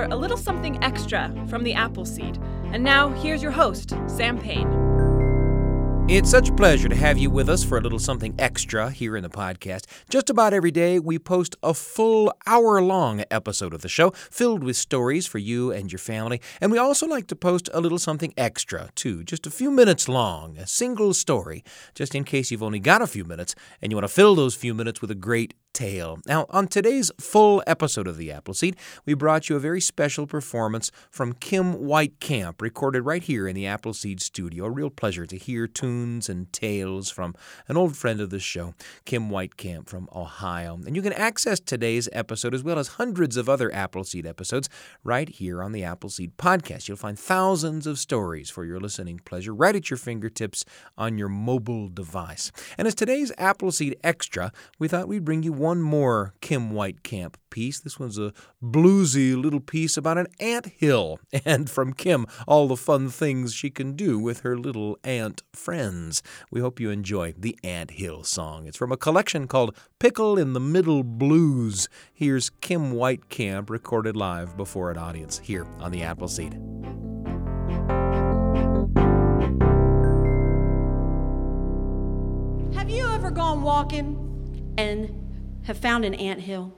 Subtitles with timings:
[0.00, 2.38] for a little something extra from the Appleseed.
[2.72, 4.90] And now, here's your host, Sam Payne.
[6.08, 9.14] It's such a pleasure to have you with us for a little something extra here
[9.14, 9.84] in the podcast.
[10.08, 14.64] Just about every day, we post a full hour long episode of the show filled
[14.64, 16.40] with stories for you and your family.
[16.62, 20.08] And we also like to post a little something extra, too, just a few minutes
[20.08, 21.62] long, a single story,
[21.94, 24.54] just in case you've only got a few minutes and you want to fill those
[24.54, 26.18] few minutes with a great tale.
[26.26, 30.90] Now, on today's full episode of The Appleseed, we brought you a very special performance
[31.10, 34.64] from Kim Weitkamp, recorded right here in the Appleseed studio.
[34.64, 37.34] A real pleasure to hear tunes and tales from
[37.68, 38.74] an old friend of the show,
[39.04, 40.78] Kim Weitkamp from Ohio.
[40.86, 44.68] And you can access today's episode as well as hundreds of other Appleseed episodes
[45.04, 46.88] right here on the Appleseed podcast.
[46.88, 50.64] You'll find thousands of stories for your listening pleasure right at your fingertips
[50.98, 52.50] on your mobile device.
[52.76, 57.80] And as today's Appleseed Extra, we thought we'd bring you one more Kim Weitkamp piece.
[57.80, 62.78] This one's a bluesy little piece about an ant hill, and from Kim, all the
[62.78, 66.22] fun things she can do with her little ant friends.
[66.50, 68.66] We hope you enjoy the Ant Hill song.
[68.66, 71.90] It's from a collection called Pickle in the Middle Blues.
[72.10, 76.54] Here's Kim Weitkamp recorded live before an audience here on the Appleseed.
[82.74, 85.29] Have you ever gone walking and
[85.64, 86.72] have found an ant hill?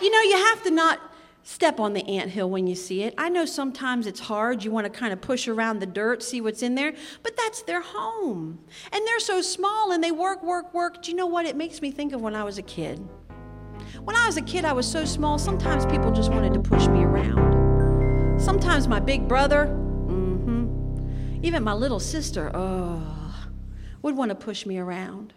[0.00, 1.00] You know, you have to not
[1.42, 3.14] step on the ant hill when you see it.
[3.16, 4.64] I know sometimes it's hard.
[4.64, 7.62] You want to kind of push around the dirt, see what's in there, but that's
[7.62, 8.58] their home.
[8.92, 11.02] And they're so small and they work, work, work.
[11.02, 11.46] Do you know what?
[11.46, 13.06] It makes me think of when I was a kid.
[14.02, 16.88] When I was a kid, I was so small, sometimes people just wanted to push
[16.88, 18.40] me around.
[18.40, 23.48] Sometimes my big brother, mm-hmm, even my little sister, oh,
[24.02, 25.32] would want to push me around.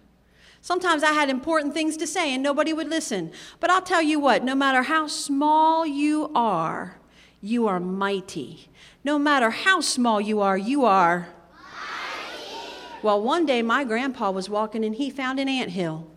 [0.62, 3.32] Sometimes I had important things to say and nobody would listen.
[3.60, 6.98] But I'll tell you what, no matter how small you are,
[7.42, 8.70] you are mighty.
[9.04, 12.74] No matter how small you are, you are mighty.
[13.02, 16.08] Well, one day my grandpa was walking and he found an ant hill.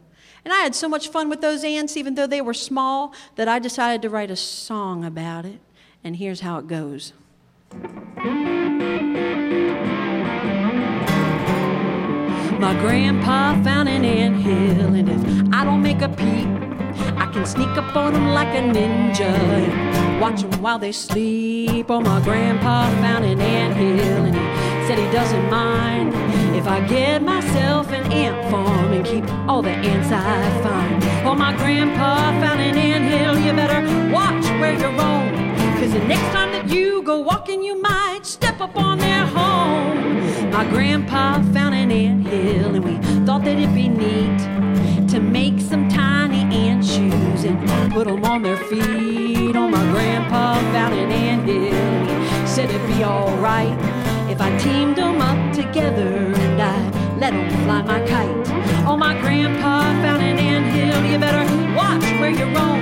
[0.44, 3.46] And I had so much fun with those ants, even though they were small, that
[3.46, 5.60] I decided to write a song about it.
[6.02, 7.12] And here's how it goes.
[12.62, 16.46] My grandpa found an ant hill, and if I don't make a peep,
[17.18, 21.90] I can sneak up on them like a ninja and watch them while they sleep.
[21.90, 26.14] Oh, my grandpa found an ant hill, and he said he doesn't mind
[26.54, 31.02] if I get myself an ant farm and keep all the ants I find.
[31.26, 35.34] Oh, my grandpa found an ant hill, you better watch where you're roam.
[35.80, 39.91] Cause the next time that you go walking, you might step up on their home.
[40.62, 42.94] My grandpa found an ant hill, and we
[43.26, 44.38] thought that it'd be neat
[45.08, 47.58] to make some tiny ant shoes and
[47.92, 49.56] put them on their feet.
[49.56, 53.76] Oh, my grandpa found an ant hill, and he said it'd be alright
[54.30, 58.86] if I teamed them up together and I let them fly my kite.
[58.86, 61.42] Oh, my grandpa found an ant hill, you better
[61.74, 62.80] watch where you roam.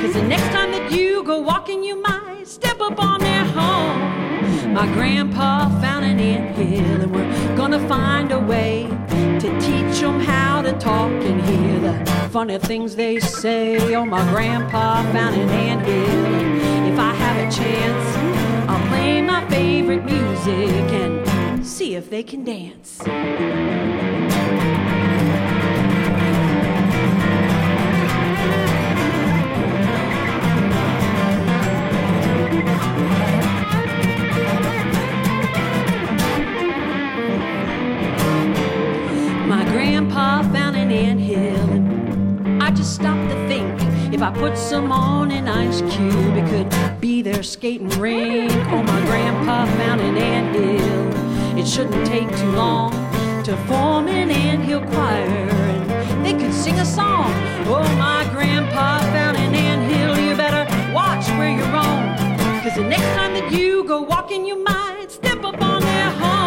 [0.00, 4.72] Cause the next time that you go walking, you might step up on their home.
[4.72, 6.07] My grandpa found an
[6.76, 8.86] and we're gonna find a way
[9.40, 13.94] to teach them how to talk and hear the funny things they say.
[13.94, 16.92] Oh, my grandpa found an ant hill.
[16.92, 22.44] If I have a chance, I'll play my favorite music and see if they can
[22.44, 23.00] dance.
[40.90, 43.80] An hill, I just stopped to think
[44.12, 48.50] if I put some on an ice cube, it could be their skating rink.
[48.70, 51.58] Oh, my grandpa found an ant hill.
[51.58, 52.92] It shouldn't take too long
[53.44, 57.32] to form an ant hill choir, and they could sing a song.
[57.66, 60.18] Oh, my grandpa found an ant hill.
[60.18, 62.16] You better watch where you roam,
[62.62, 66.37] cause the next time that you go walking, you might step up on their home.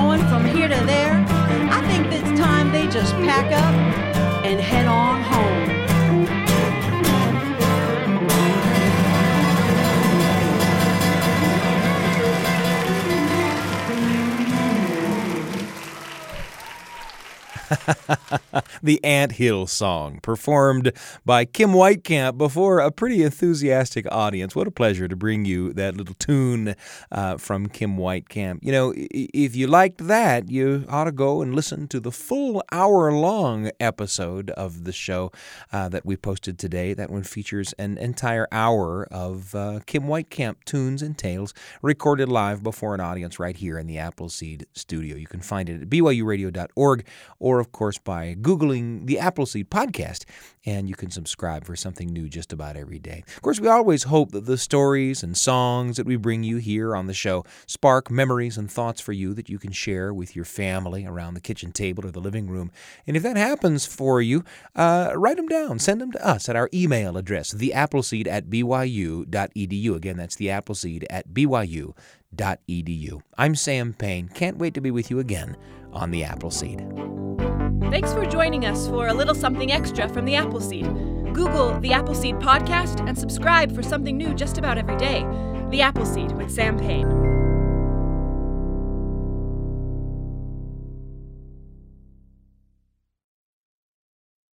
[0.00, 1.22] Going from here to there.
[1.28, 3.74] I think it's time they just pack up
[4.46, 5.79] and head on home.
[18.82, 20.92] the Ant Hill song, performed
[21.24, 24.56] by Kim Weitkamp before a pretty enthusiastic audience.
[24.56, 26.74] What a pleasure to bring you that little tune
[27.12, 28.60] uh, from Kim Weitkamp.
[28.62, 32.62] You know, if you liked that, you ought to go and listen to the full
[32.72, 35.30] hour long episode of the show
[35.72, 36.94] uh, that we posted today.
[36.94, 42.62] That one features an entire hour of uh, Kim Weitkamp tunes and tales recorded live
[42.62, 45.16] before an audience right here in the Appleseed studio.
[45.16, 47.06] You can find it at byuradio.org
[47.38, 50.24] or, of course, by Googling the Appleseed podcast,
[50.66, 53.22] and you can subscribe for something new just about every day.
[53.36, 56.96] Of course, we always hope that the stories and songs that we bring you here
[56.96, 60.44] on the show spark memories and thoughts for you that you can share with your
[60.44, 62.70] family around the kitchen table or the living room.
[63.06, 65.78] And if that happens for you, uh, write them down.
[65.78, 69.94] Send them to us at our email address, theappleseed at byu.edu.
[69.94, 71.94] Again, that's theappleseed at byu.edu.
[73.38, 74.28] I'm Sam Payne.
[74.28, 75.56] Can't wait to be with you again
[75.92, 77.49] on the Appleseed.
[77.90, 80.86] Thanks for joining us for a little something extra from the Appleseed.
[81.34, 85.26] Google the Appleseed podcast and subscribe for something new just about every day.
[85.70, 87.29] The Appleseed with Sam Payne.